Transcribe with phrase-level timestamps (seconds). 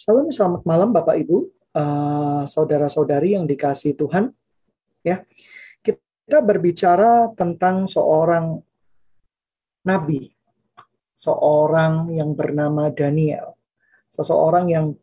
[0.00, 4.32] Salam selamat malam Bapak Ibu, uh, saudara-saudari yang dikasih Tuhan.
[5.04, 5.28] Ya,
[5.84, 8.64] kita berbicara tentang seorang
[9.84, 10.32] nabi,
[11.12, 13.60] seorang yang bernama Daniel,
[14.08, 14.96] seseorang yang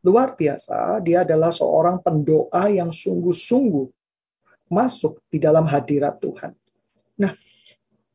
[0.00, 1.04] luar biasa.
[1.04, 3.84] Dia adalah seorang pendoa yang sungguh-sungguh
[4.72, 6.56] masuk di dalam hadirat Tuhan.
[7.20, 7.36] Nah,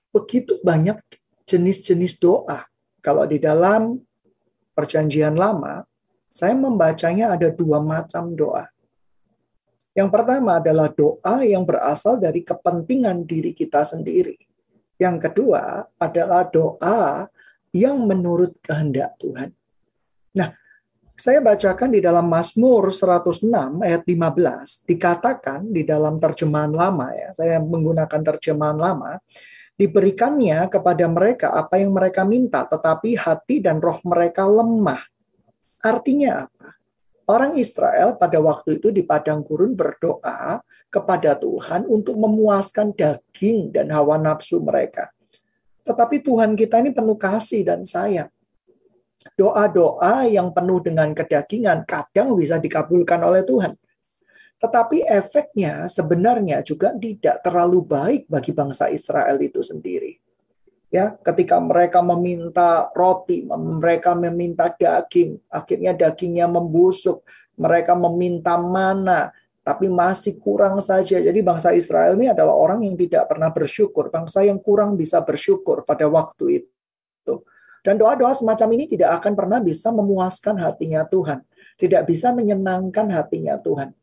[0.10, 0.98] begitu banyak
[1.46, 2.66] jenis-jenis doa.
[3.06, 4.02] Kalau di dalam
[4.74, 5.86] perjanjian lama,
[6.38, 8.70] saya membacanya ada dua macam doa.
[9.98, 14.38] Yang pertama adalah doa yang berasal dari kepentingan diri kita sendiri.
[15.02, 17.26] Yang kedua adalah doa
[17.74, 19.50] yang menurut kehendak Tuhan.
[20.38, 20.54] Nah,
[21.18, 23.50] saya bacakan di dalam Mazmur 106
[23.82, 27.34] ayat 15 dikatakan di dalam terjemahan lama ya.
[27.34, 29.18] Saya menggunakan terjemahan lama
[29.74, 35.02] diberikannya kepada mereka apa yang mereka minta tetapi hati dan roh mereka lemah
[35.88, 36.76] Artinya apa?
[37.28, 40.60] Orang Israel pada waktu itu di padang gurun berdoa
[40.92, 45.12] kepada Tuhan untuk memuaskan daging dan hawa nafsu mereka.
[45.88, 48.32] Tetapi Tuhan kita ini penuh kasih dan sayang.
[49.36, 53.76] Doa-doa yang penuh dengan kedagingan kadang bisa dikabulkan oleh Tuhan.
[54.60, 60.27] Tetapi efeknya sebenarnya juga tidak terlalu baik bagi bangsa Israel itu sendiri
[60.88, 67.24] ya ketika mereka meminta roti mereka meminta daging akhirnya dagingnya membusuk.
[67.58, 69.34] Mereka meminta mana
[69.66, 71.18] tapi masih kurang saja.
[71.18, 75.82] Jadi bangsa Israel ini adalah orang yang tidak pernah bersyukur bangsa yang kurang bisa bersyukur
[75.82, 77.34] pada waktu itu.
[77.82, 81.42] Dan doa-doa semacam ini tidak akan pernah bisa memuaskan hatinya Tuhan
[81.78, 83.94] tidak bisa menyenangkan hatinya Tuhan.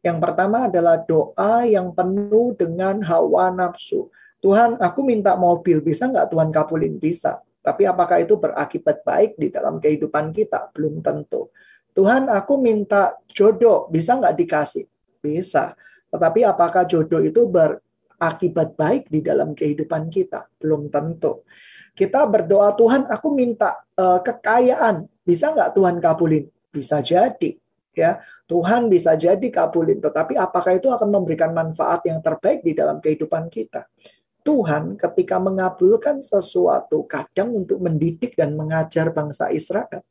[0.00, 4.08] Yang pertama adalah doa yang penuh dengan hawa nafsu
[4.44, 7.00] Tuhan, aku minta mobil, bisa nggak Tuhan kabulin?
[7.00, 7.40] Bisa.
[7.64, 10.68] Tapi apakah itu berakibat baik di dalam kehidupan kita?
[10.76, 11.48] Belum tentu.
[11.96, 14.84] Tuhan, aku minta jodoh, bisa nggak dikasih?
[15.24, 15.72] Bisa.
[16.12, 20.44] Tetapi apakah jodoh itu berakibat baik di dalam kehidupan kita?
[20.60, 21.48] Belum tentu.
[21.96, 26.44] Kita berdoa, Tuhan, aku minta uh, kekayaan, bisa nggak Tuhan kabulin?
[26.68, 27.56] Bisa jadi
[27.94, 28.18] ya
[28.50, 33.46] Tuhan bisa jadi kabulin tetapi apakah itu akan memberikan manfaat yang terbaik di dalam kehidupan
[33.46, 33.86] kita
[34.44, 40.04] Tuhan ketika mengabulkan sesuatu kadang untuk mendidik dan mengajar bangsa Israel.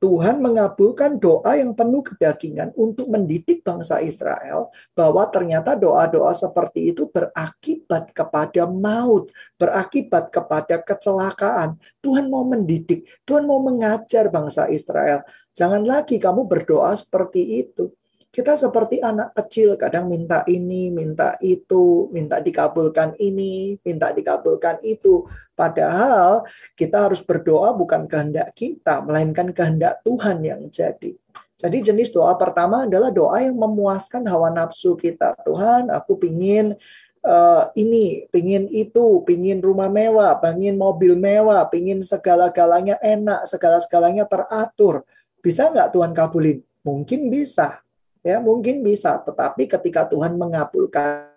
[0.00, 7.08] Tuhan mengabulkan doa yang penuh kedagingan untuk mendidik bangsa Israel bahwa ternyata doa-doa seperti itu
[7.12, 9.28] berakibat kepada maut,
[9.60, 11.76] berakibat kepada kecelakaan.
[12.00, 15.24] Tuhan mau mendidik, Tuhan mau mengajar bangsa Israel.
[15.52, 17.92] Jangan lagi kamu berdoa seperti itu.
[18.34, 25.22] Kita seperti anak kecil, kadang minta ini, minta itu, minta dikabulkan ini, minta dikabulkan itu.
[25.54, 26.42] Padahal
[26.74, 31.14] kita harus berdoa bukan kehendak kita, melainkan kehendak Tuhan yang jadi.
[31.54, 35.38] Jadi jenis doa pertama adalah doa yang memuaskan hawa nafsu kita.
[35.46, 36.74] Tuhan, aku pingin
[37.22, 45.06] uh, ini, pingin itu, pingin rumah mewah, pingin mobil mewah, pingin segala-galanya enak, segala-galanya teratur.
[45.38, 46.58] Bisa nggak Tuhan kabulin?
[46.82, 47.83] Mungkin bisa,
[48.24, 51.28] Ya, mungkin bisa, tetapi ketika Tuhan mengabulkan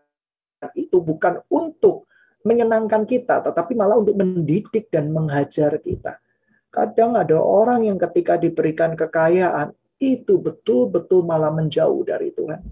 [0.72, 2.08] itu bukan untuk
[2.48, 6.24] menyenangkan kita, tetapi malah untuk mendidik dan menghajar kita.
[6.72, 12.64] Kadang ada orang yang ketika diberikan kekayaan, itu betul-betul malah menjauh dari Tuhan.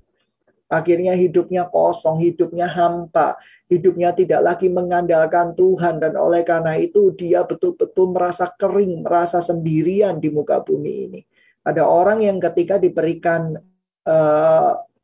[0.66, 3.38] Akhirnya hidupnya kosong, hidupnya hampa,
[3.70, 10.18] hidupnya tidak lagi mengandalkan Tuhan dan oleh karena itu dia betul-betul merasa kering, merasa sendirian
[10.18, 11.22] di muka bumi ini.
[11.66, 13.58] Ada orang yang ketika diberikan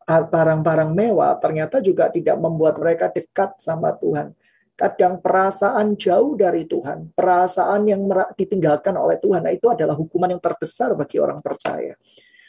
[0.06, 4.34] barang-barang uh, mewah ternyata juga tidak membuat mereka dekat sama Tuhan.
[4.78, 8.02] Kadang perasaan jauh dari Tuhan, perasaan yang
[8.34, 11.94] ditinggalkan oleh Tuhan, nah itu adalah hukuman yang terbesar bagi orang percaya.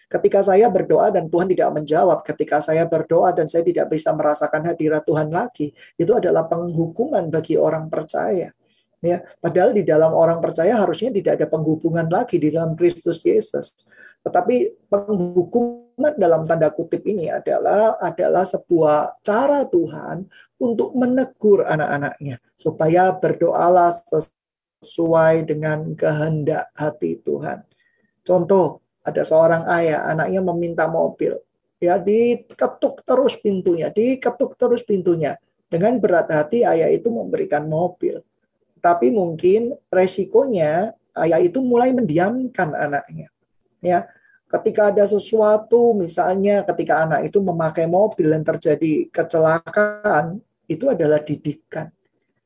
[0.08, 4.64] Ketika saya berdoa dan Tuhan tidak menjawab, ketika saya berdoa dan saya tidak bisa merasakan
[4.68, 8.52] hadirat Tuhan lagi, itu adalah penghukuman bagi orang percaya.
[9.02, 13.72] Ya, padahal di dalam orang percaya harusnya tidak ada penghubungan lagi di dalam Kristus Yesus.
[14.22, 20.30] Tetapi penghukuman dalam tanda kutip ini adalah adalah sebuah cara Tuhan
[20.62, 23.90] untuk menegur anak-anaknya supaya berdoalah
[24.78, 27.66] sesuai dengan kehendak hati Tuhan.
[28.22, 31.42] Contoh, ada seorang ayah, anaknya meminta mobil.
[31.82, 35.34] Ya, diketuk terus pintunya, diketuk terus pintunya.
[35.66, 38.22] Dengan berat hati ayah itu memberikan mobil.
[38.78, 43.31] Tapi mungkin resikonya ayah itu mulai mendiamkan anaknya
[43.82, 44.06] ya
[44.48, 50.38] ketika ada sesuatu misalnya ketika anak itu memakai mobil dan terjadi kecelakaan
[50.70, 51.90] itu adalah didikan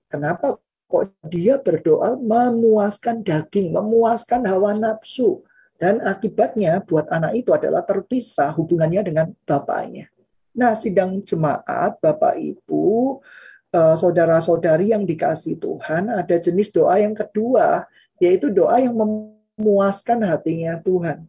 [0.09, 0.57] kenapa
[0.87, 5.45] kok dia berdoa memuaskan daging memuaskan hawa nafsu
[5.77, 10.09] Dan akibatnya buat anak itu adalah terpisah hubungannya dengan bapaknya.
[10.57, 13.21] Nah, sidang jemaat, Bapak Ibu,
[13.77, 17.85] eh, saudara-saudari yang dikasih Tuhan, ada jenis doa yang kedua,
[18.17, 18.97] yaitu doa yang
[19.57, 21.25] memuaskan hatinya Tuhan.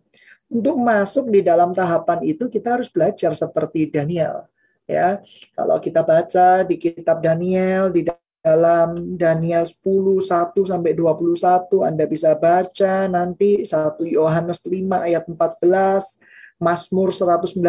[0.47, 4.47] Untuk masuk di dalam tahapan itu kita harus belajar seperti Daniel.
[4.87, 5.19] Ya,
[5.51, 8.07] kalau kita baca di kitab Daniel di
[8.39, 9.83] dalam Daniel 10
[10.23, 14.71] 1 sampai 21 Anda bisa baca nanti 1 Yohanes 5
[15.11, 17.59] ayat 14, Mazmur 119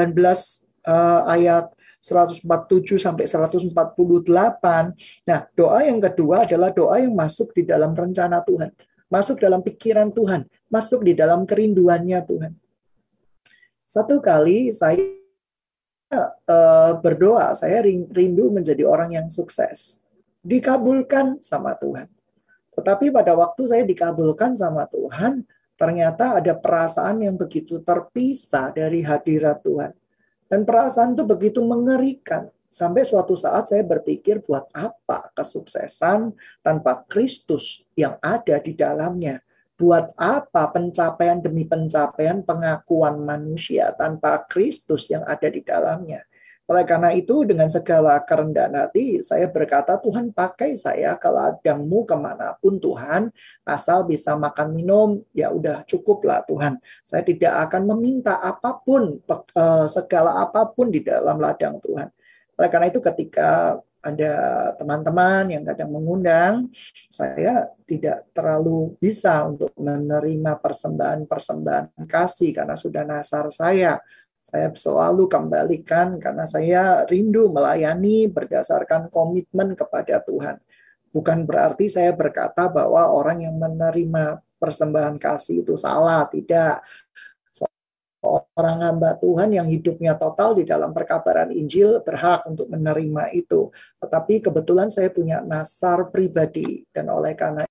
[0.86, 2.46] uh, ayat 147
[3.02, 3.74] sampai 148.
[5.26, 8.70] Nah, doa yang kedua adalah doa yang masuk di dalam rencana Tuhan,
[9.08, 12.52] masuk dalam pikiran Tuhan, masuk di dalam kerinduannya Tuhan.
[13.88, 15.00] Satu kali saya
[16.12, 19.96] uh, berdoa, saya rindu menjadi orang yang sukses.
[20.44, 22.08] Dikabulkan sama Tuhan.
[22.76, 25.42] Tetapi pada waktu saya dikabulkan sama Tuhan,
[25.74, 29.92] ternyata ada perasaan yang begitu terpisah dari hadirat Tuhan.
[30.48, 32.48] Dan perasaan itu begitu mengerikan.
[32.68, 39.40] Sampai suatu saat saya berpikir buat apa kesuksesan tanpa Kristus yang ada di dalamnya.
[39.78, 46.28] Buat apa pencapaian demi pencapaian pengakuan manusia tanpa Kristus yang ada di dalamnya?
[46.68, 52.12] Oleh karena itu, dengan segala kerendahan hati, saya berkata, Tuhan pakai saya ke ladangmu ke
[52.12, 53.32] mana pun Tuhan,
[53.64, 56.76] asal bisa makan minum, ya udah cukuplah Tuhan.
[57.08, 62.12] Saya tidak akan meminta apa pun, eh, segala apa pun di dalam ladang Tuhan.
[62.58, 64.34] Oleh karena itu ketika ada
[64.78, 66.70] teman-teman yang kadang mengundang,
[67.10, 73.98] saya tidak terlalu bisa untuk menerima persembahan-persembahan kasih karena sudah nasar saya.
[74.48, 80.56] Saya selalu kembalikan karena saya rindu melayani berdasarkan komitmen kepada Tuhan.
[81.12, 86.80] Bukan berarti saya berkata bahwa orang yang menerima persembahan kasih itu salah, tidak
[88.24, 93.70] orang hamba Tuhan yang hidupnya total di dalam perkabaran Injil berhak untuk menerima itu.
[94.02, 97.62] Tetapi kebetulan saya punya nasar pribadi dan oleh karena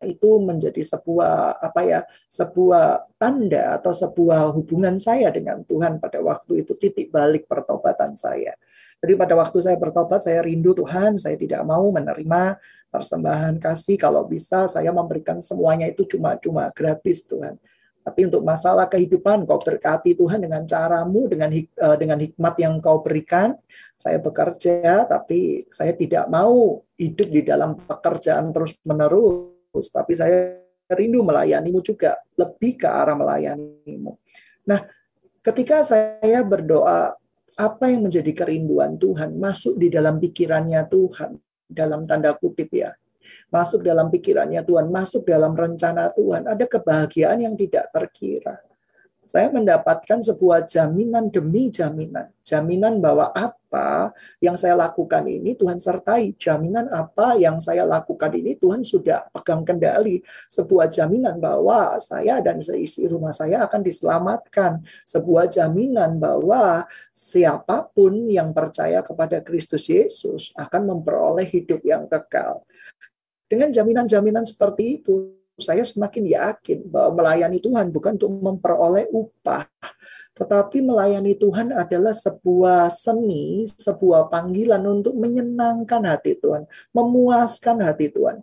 [0.00, 2.00] itu menjadi sebuah apa ya
[2.32, 8.56] sebuah tanda atau sebuah hubungan saya dengan Tuhan pada waktu itu titik balik pertobatan saya.
[9.00, 12.60] Jadi pada waktu saya bertobat saya rindu Tuhan, saya tidak mau menerima
[12.92, 17.56] persembahan kasih kalau bisa saya memberikan semuanya itu cuma-cuma gratis Tuhan.
[18.00, 22.80] Tapi untuk masalah kehidupan, kau berkati Tuhan dengan caramu, dengan hik, uh, dengan hikmat yang
[22.80, 23.54] kau berikan.
[23.92, 29.86] Saya bekerja, tapi saya tidak mau hidup di dalam pekerjaan terus-menerus.
[29.92, 30.56] Tapi saya
[30.90, 34.16] rindu melayanimu juga, lebih ke arah melayanimu.
[34.64, 34.80] Nah,
[35.44, 37.14] ketika saya berdoa,
[37.60, 41.36] apa yang menjadi kerinduan Tuhan masuk di dalam pikirannya Tuhan,
[41.68, 42.96] dalam tanda kutip ya,
[43.52, 48.60] masuk dalam pikirannya Tuhan, masuk dalam rencana Tuhan, ada kebahagiaan yang tidak terkira.
[49.30, 52.34] Saya mendapatkan sebuah jaminan demi jaminan.
[52.42, 54.10] Jaminan bahwa apa
[54.42, 56.34] yang saya lakukan ini Tuhan sertai.
[56.34, 60.18] Jaminan apa yang saya lakukan ini Tuhan sudah pegang kendali.
[60.50, 64.82] Sebuah jaminan bahwa saya dan seisi rumah saya akan diselamatkan.
[65.06, 72.66] Sebuah jaminan bahwa siapa pun yang percaya kepada Kristus Yesus akan memperoleh hidup yang kekal.
[73.50, 79.66] Dengan jaminan-jaminan seperti itu, saya semakin yakin bahwa melayani Tuhan bukan untuk memperoleh upah,
[80.38, 86.64] tetapi melayani Tuhan adalah sebuah seni, sebuah panggilan untuk menyenangkan hati Tuhan,
[86.94, 88.40] memuaskan hati Tuhan.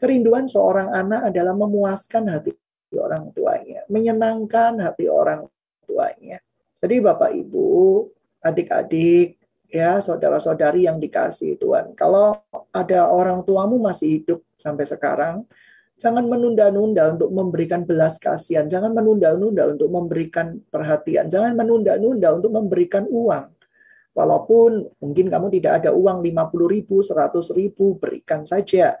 [0.00, 2.56] Kerinduan seorang anak adalah memuaskan hati
[2.96, 5.46] orang tuanya, menyenangkan hati orang
[5.84, 6.40] tuanya.
[6.80, 7.68] Jadi Bapak Ibu,
[8.40, 9.36] adik-adik,
[9.70, 11.94] ya saudara-saudari yang dikasih Tuhan.
[11.94, 12.36] Kalau
[12.74, 15.46] ada orang tuamu masih hidup sampai sekarang,
[15.96, 23.06] jangan menunda-nunda untuk memberikan belas kasihan, jangan menunda-nunda untuk memberikan perhatian, jangan menunda-nunda untuk memberikan
[23.06, 23.48] uang.
[24.10, 28.98] Walaupun mungkin kamu tidak ada uang 50 ribu, 100 ribu, berikan saja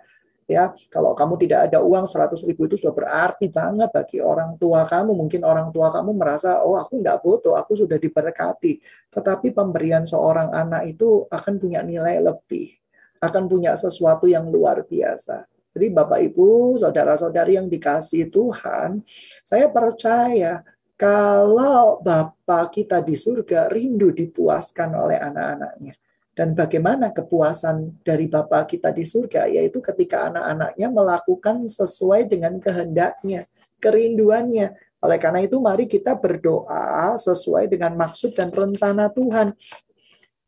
[0.50, 0.74] ya.
[0.90, 5.14] Kalau kamu tidak ada uang 100 ribu itu sudah berarti banget bagi orang tua kamu.
[5.14, 8.82] Mungkin orang tua kamu merasa oh aku tidak butuh aku sudah diberkati.
[9.14, 12.80] Tetapi pemberian seorang anak itu akan punya nilai lebih
[13.20, 15.44] akan punya sesuatu yang luar biasa.
[15.70, 19.06] Jadi Bapak Ibu saudara-saudari yang dikasih Tuhan
[19.46, 20.66] saya percaya
[20.98, 25.94] kalau Bapak kita di surga rindu dipuaskan oleh anak-anaknya
[26.40, 33.44] dan bagaimana kepuasan dari Bapa kita di surga, yaitu ketika anak-anaknya melakukan sesuai dengan kehendaknya,
[33.76, 34.72] kerinduannya.
[35.04, 39.52] Oleh karena itu, mari kita berdoa sesuai dengan maksud dan rencana Tuhan.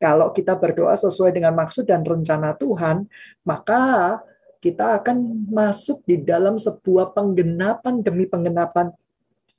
[0.00, 3.04] Kalau kita berdoa sesuai dengan maksud dan rencana Tuhan,
[3.44, 4.16] maka
[4.64, 8.96] kita akan masuk di dalam sebuah penggenapan demi penggenapan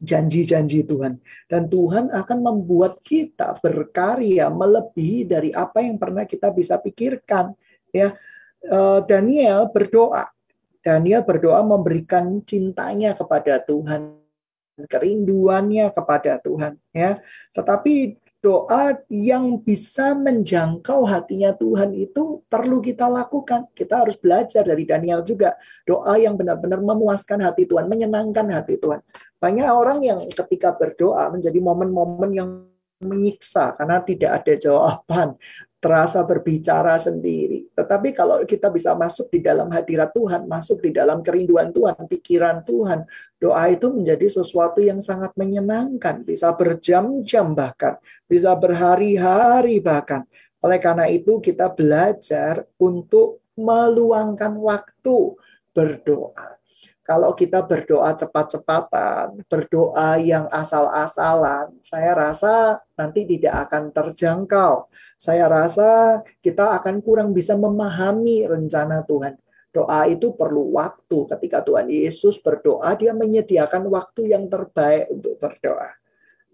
[0.03, 1.17] janji-janji Tuhan.
[1.47, 7.55] Dan Tuhan akan membuat kita berkarya melebihi dari apa yang pernah kita bisa pikirkan.
[7.95, 8.13] Ya,
[8.67, 10.27] eh, Daniel berdoa.
[10.83, 14.19] Daniel berdoa memberikan cintanya kepada Tuhan,
[14.75, 16.75] kerinduannya kepada Tuhan.
[16.91, 17.23] Ya,
[17.55, 23.71] tetapi doa yang bisa menjangkau hatinya Tuhan itu perlu kita lakukan.
[23.71, 25.55] Kita harus belajar dari Daniel juga.
[25.87, 28.99] Doa yang benar-benar memuaskan hati Tuhan, menyenangkan hati Tuhan.
[29.39, 32.49] Banyak orang yang ketika berdoa menjadi momen-momen yang
[32.99, 35.39] menyiksa karena tidak ada jawaban
[35.83, 37.67] terasa berbicara sendiri.
[37.75, 42.63] Tetapi kalau kita bisa masuk di dalam hadirat Tuhan, masuk di dalam kerinduan Tuhan, pikiran
[42.63, 43.03] Tuhan,
[43.35, 47.99] doa itu menjadi sesuatu yang sangat menyenangkan, bisa berjam-jam bahkan,
[48.31, 50.23] bisa berhari-hari bahkan.
[50.63, 55.35] Oleh karena itu kita belajar untuk meluangkan waktu
[55.75, 56.62] berdoa.
[57.03, 64.87] Kalau kita berdoa cepat-cepatan, berdoa yang asal-asalan, saya rasa nanti tidak akan terjangkau.
[65.19, 69.35] Saya rasa kita akan kurang bisa memahami rencana Tuhan.
[69.75, 71.27] Doa itu perlu waktu.
[71.27, 75.91] Ketika Tuhan Yesus berdoa, dia menyediakan waktu yang terbaik untuk berdoa.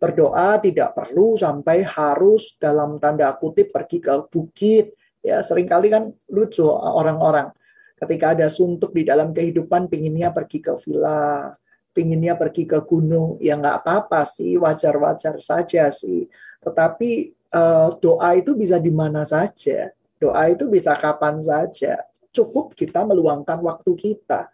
[0.01, 4.97] Berdoa tidak perlu sampai harus dalam tanda kutip pergi ke bukit.
[5.21, 7.53] Ya, sering kali kan lucu orang-orang
[7.99, 11.51] Ketika ada suntuk di dalam kehidupan, pinginnya pergi ke villa,
[11.91, 13.35] pinginnya pergi ke gunung.
[13.43, 16.31] Ya nggak apa-apa sih, wajar-wajar saja sih.
[16.63, 17.11] Tetapi
[17.51, 19.91] uh, doa itu bisa di mana saja.
[20.15, 21.99] Doa itu bisa kapan saja.
[22.31, 24.47] Cukup kita meluangkan waktu kita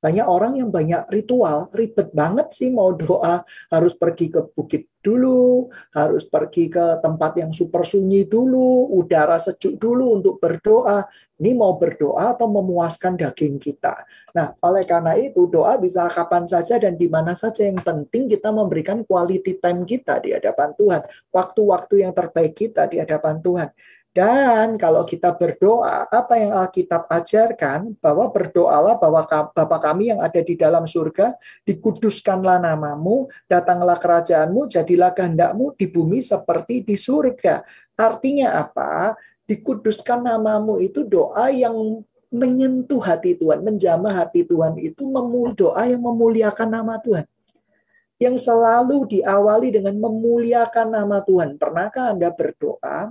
[0.00, 5.68] banyak orang yang banyak ritual, ribet banget sih mau doa, harus pergi ke bukit dulu,
[5.92, 11.04] harus pergi ke tempat yang super sunyi dulu, udara sejuk dulu untuk berdoa.
[11.40, 14.04] Ini mau berdoa atau memuaskan daging kita.
[14.36, 17.64] Nah, oleh karena itu doa bisa kapan saja dan di mana saja.
[17.64, 21.00] Yang penting kita memberikan quality time kita di hadapan Tuhan.
[21.32, 23.68] Waktu-waktu yang terbaik kita di hadapan Tuhan.
[24.10, 29.22] Dan kalau kita berdoa, apa yang Alkitab ajarkan bahwa berdoalah bahwa
[29.54, 36.18] Bapa kami yang ada di dalam surga, dikuduskanlah namamu, datanglah kerajaanmu, jadilah kehendakmu di bumi
[36.18, 37.62] seperti di surga.
[37.94, 39.14] Artinya apa?
[39.46, 42.02] Dikuduskan namamu itu doa yang
[42.34, 45.06] menyentuh hati Tuhan, menjamah hati Tuhan itu
[45.54, 47.30] doa yang memuliakan nama Tuhan
[48.20, 51.56] yang selalu diawali dengan memuliakan nama Tuhan.
[51.56, 53.08] Pernahkah Anda berdoa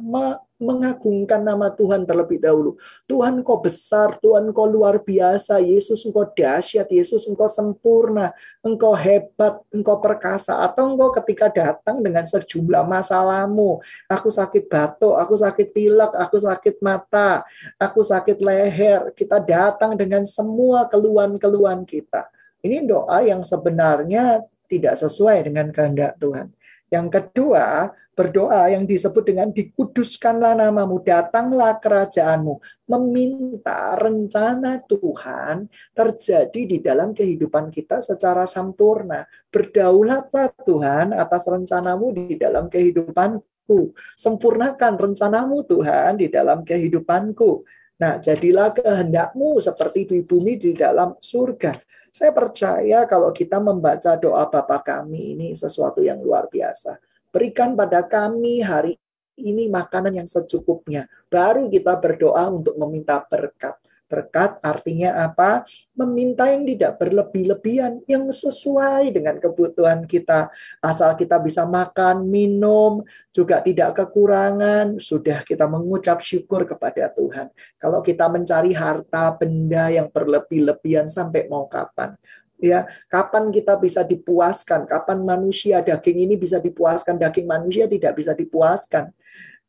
[0.60, 2.76] mengagungkan nama Tuhan terlebih dahulu?
[3.08, 9.64] Tuhan kau besar, Tuhan kau luar biasa, Yesus engkau dahsyat, Yesus engkau sempurna, engkau hebat,
[9.72, 10.60] engkau perkasa.
[10.68, 13.80] Atau engkau ketika datang dengan sejumlah masalahmu,
[14.12, 17.48] aku sakit batuk, aku sakit pilek, aku sakit mata,
[17.80, 22.28] aku sakit leher, kita datang dengan semua keluhan-keluhan kita.
[22.60, 26.54] Ini doa yang sebenarnya tidak sesuai dengan kehendak Tuhan.
[26.90, 32.60] Yang kedua, berdoa yang disebut dengan dikuduskanlah namamu, datanglah kerajaanmu,
[32.92, 39.24] meminta rencana Tuhan terjadi di dalam kehidupan kita secara sempurna.
[39.48, 43.96] Berdaulatlah Tuhan atas rencanamu di dalam kehidupanku.
[44.20, 47.64] Sempurnakan rencanamu Tuhan di dalam kehidupanku.
[48.00, 51.76] Nah, jadilah kehendakmu seperti di bumi di dalam surga.
[52.10, 56.98] Saya percaya kalau kita membaca doa Bapa kami ini sesuatu yang luar biasa.
[57.30, 58.98] Berikan pada kami hari
[59.40, 61.08] ini makanan yang secukupnya.
[61.32, 63.78] Baru kita berdoa untuk meminta berkat.
[64.10, 65.70] Berkat artinya apa?
[65.94, 70.50] Meminta yang tidak berlebih-lebihan, yang sesuai dengan kebutuhan kita.
[70.82, 77.54] Asal kita bisa makan, minum, juga tidak kekurangan, sudah kita mengucap syukur kepada Tuhan.
[77.78, 82.18] Kalau kita mencari harta, benda yang berlebih-lebihan sampai mau kapan?
[82.60, 88.36] ya kapan kita bisa dipuaskan kapan manusia daging ini bisa dipuaskan daging manusia tidak bisa
[88.36, 89.16] dipuaskan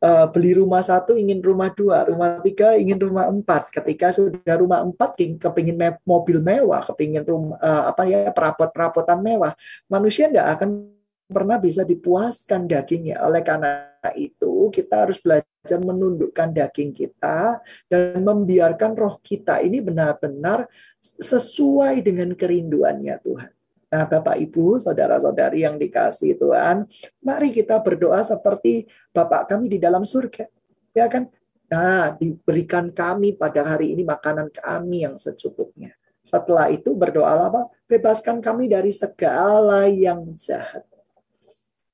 [0.00, 3.70] uh, beli rumah satu ingin rumah dua, rumah tiga ingin rumah empat.
[3.70, 9.52] Ketika sudah rumah empat kepingin me mobil mewah, kepingin rumah uh, apa ya perabot-perabotan mewah,
[9.86, 10.90] manusia tidak akan
[11.30, 13.22] pernah bisa dipuaskan dagingnya.
[13.22, 20.66] Oleh karena itu kita harus belajar menundukkan daging kita dan membiarkan roh kita ini benar-benar
[21.00, 23.59] sesuai dengan kerinduannya Tuhan.
[23.90, 26.86] Nah, Bapak Ibu, saudara-saudari yang dikasih Tuhan,
[27.26, 30.46] mari kita berdoa seperti Bapak kami di dalam surga.
[30.94, 31.26] Ya kan?
[31.66, 35.90] Nah, diberikan kami pada hari ini makanan kami yang secukupnya.
[36.22, 37.66] Setelah itu berdoa apa?
[37.90, 40.86] Bebaskan kami dari segala yang jahat.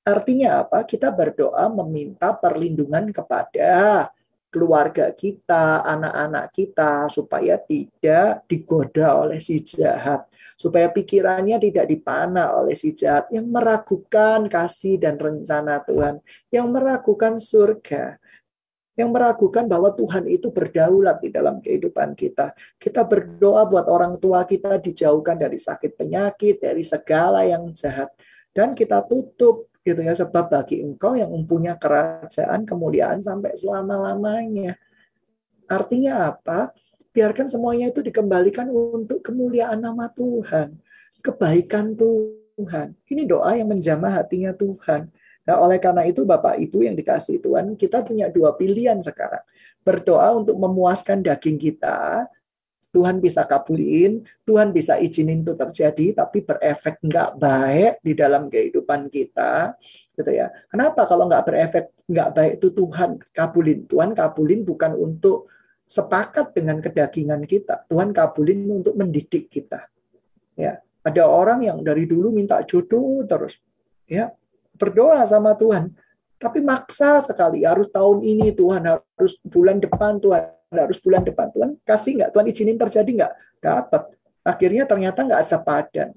[0.04, 0.84] Artinya apa?
[0.84, 4.06] Kita berdoa meminta perlindungan kepada
[4.56, 10.24] keluarga kita, anak-anak kita supaya tidak digoda oleh si jahat
[10.56, 17.36] supaya pikirannya tidak dipana oleh si jahat yang meragukan kasih dan rencana Tuhan, yang meragukan
[17.36, 18.16] surga,
[18.96, 22.56] yang meragukan bahwa Tuhan itu berdaulat di dalam kehidupan kita.
[22.80, 28.08] Kita berdoa buat orang tua kita dijauhkan dari sakit penyakit, dari segala yang jahat.
[28.56, 34.74] Dan kita tutup gitu ya sebab bagi engkau yang mempunyai kerajaan kemuliaan sampai selama-lamanya.
[35.70, 36.74] Artinya apa?
[37.14, 40.74] Biarkan semuanya itu dikembalikan untuk kemuliaan nama Tuhan,
[41.22, 42.98] kebaikan Tuhan.
[43.06, 45.08] Ini doa yang menjamah hatinya Tuhan.
[45.46, 49.46] Nah, oleh karena itu Bapak Ibu yang dikasih Tuhan, kita punya dua pilihan sekarang.
[49.86, 52.26] Berdoa untuk memuaskan daging kita,
[52.96, 59.12] Tuhan bisa kabulin, Tuhan bisa izinin itu terjadi, tapi berefek nggak baik di dalam kehidupan
[59.12, 59.76] kita,
[60.16, 60.48] gitu ya.
[60.72, 63.84] Kenapa kalau nggak berefek nggak baik itu Tuhan kabulin?
[63.84, 65.52] Tuhan kabulin bukan untuk
[65.84, 69.84] sepakat dengan kedagingan kita, Tuhan kabulin untuk mendidik kita.
[70.56, 73.60] Ya, ada orang yang dari dulu minta jodoh terus,
[74.08, 74.32] ya
[74.80, 75.92] berdoa sama Tuhan.
[76.36, 81.70] Tapi maksa sekali, harus tahun ini Tuhan, harus bulan depan Tuhan, harus bulan depan Tuhan.
[81.86, 82.30] Kasih nggak?
[82.34, 83.32] Tuhan izinin terjadi nggak?
[83.62, 84.02] Dapat.
[84.42, 86.10] Akhirnya ternyata nggak sepadan.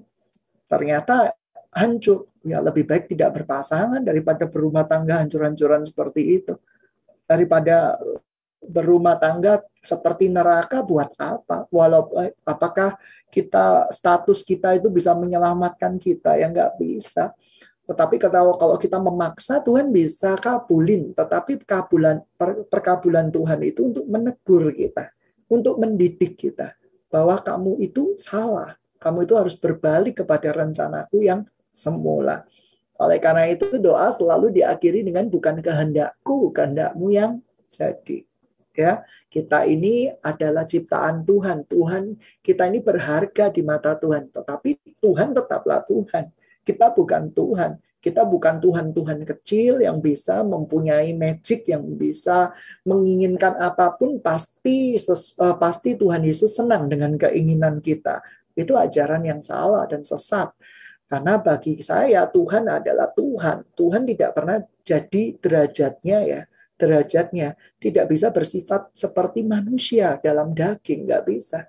[0.66, 1.34] Ternyata
[1.74, 2.26] hancur.
[2.40, 6.56] Ya lebih baik tidak berpasangan daripada berumah tangga hancur-hancuran seperti itu.
[7.28, 8.00] Daripada
[8.64, 11.68] berumah tangga seperti neraka buat apa?
[11.68, 12.96] Walau eh, apakah
[13.28, 16.36] kita status kita itu bisa menyelamatkan kita?
[16.40, 17.36] Ya nggak bisa.
[17.90, 24.06] Tetapi kalau kalau kita memaksa Tuhan bisa kabulin, tetapi kabulan per, perkabulan Tuhan itu untuk
[24.06, 25.10] menegur kita,
[25.50, 26.78] untuk mendidik kita
[27.10, 28.78] bahwa kamu itu salah.
[29.02, 31.42] Kamu itu harus berbalik kepada rencanaku yang
[31.74, 32.46] semula.
[32.94, 38.22] Oleh karena itu doa selalu diakhiri dengan bukan kehendakku, kehendakmu yang jadi.
[38.70, 39.02] Ya,
[39.34, 41.66] kita ini adalah ciptaan Tuhan.
[41.66, 46.30] Tuhan kita ini berharga di mata Tuhan, tetapi Tuhan tetaplah Tuhan.
[46.64, 47.80] Kita bukan Tuhan.
[48.00, 52.48] Kita bukan Tuhan-Tuhan kecil yang bisa mempunyai magic, yang bisa
[52.88, 58.24] menginginkan apa pun, pasti uh, pasti Tuhan Yesus senang dengan keinginan kita.
[58.56, 60.48] Itu ajaran yang salah dan sesat.
[61.10, 63.68] Karena bagi saya Tuhan adalah Tuhan.
[63.76, 66.42] Tuhan tidak pernah jadi derajatnya ya.
[66.80, 71.68] Derajatnya tidak bisa bersifat seperti manusia dalam daging, nggak bisa.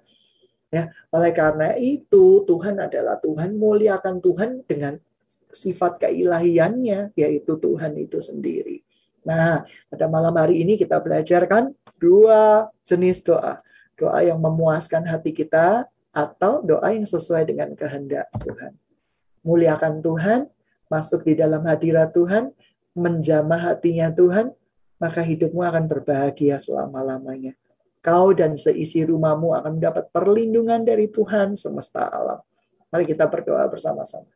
[0.71, 4.95] Ya, oleh karena itu Tuhan adalah Tuhan, muliakan Tuhan dengan
[5.51, 8.79] sifat keilahiannya, yaitu Tuhan itu sendiri.
[9.27, 13.59] Nah, pada malam hari ini kita belajarkan dua jenis doa.
[13.99, 18.71] Doa yang memuaskan hati kita atau doa yang sesuai dengan kehendak Tuhan.
[19.43, 20.47] Muliakan Tuhan,
[20.87, 22.55] masuk di dalam hadirat Tuhan,
[22.95, 24.55] menjamah hatinya Tuhan,
[25.03, 27.59] maka hidupmu akan berbahagia selama-lamanya
[28.01, 32.41] kau dan seisi rumahmu akan mendapat perlindungan dari Tuhan semesta alam.
[32.91, 34.27] Mari kita berdoa bersama-sama.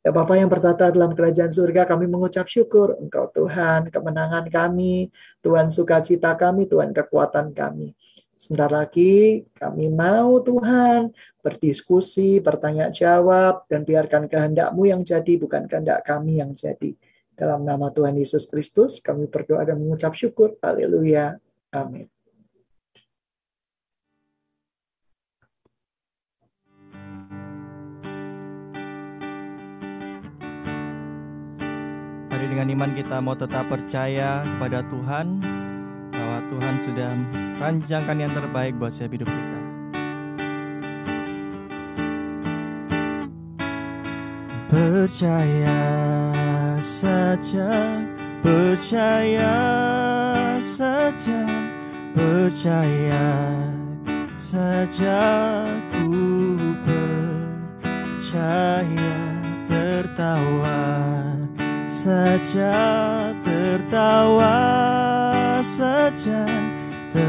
[0.00, 5.12] Ya Bapak yang bertata dalam kerajaan surga, kami mengucap syukur Engkau Tuhan, kemenangan kami,
[5.44, 7.92] Tuhan sukacita kami, Tuhan kekuatan kami.
[8.32, 11.12] Sebentar lagi kami mau Tuhan
[11.44, 16.96] berdiskusi, bertanya jawab, dan biarkan kehendakmu yang jadi, bukan kehendak kami yang jadi.
[17.36, 20.56] Dalam nama Tuhan Yesus Kristus, kami berdoa dan mengucap syukur.
[20.64, 21.36] Haleluya.
[21.76, 22.08] Amin.
[32.40, 35.44] Mari dengan iman kita mau tetap percaya kepada Tuhan
[36.08, 37.12] bahwa Tuhan sudah
[37.60, 39.60] rancangkan yang terbaik buat setiap hidup kita.
[44.72, 45.84] Percaya
[46.80, 48.00] saja,
[48.40, 49.56] percaya
[50.64, 51.44] saja,
[52.16, 53.28] percaya
[54.40, 55.20] saja
[55.92, 56.56] ku
[58.00, 59.20] percaya
[59.68, 61.29] tertawa
[62.00, 62.80] saja
[63.44, 64.56] tertawa
[65.60, 66.48] saja